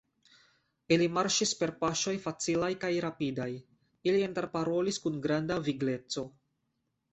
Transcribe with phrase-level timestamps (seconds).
[0.95, 3.47] Ili marŝis per paŝoj facilaj kaj rapidaj,
[4.11, 6.29] ili interparolis kun granda vigleco.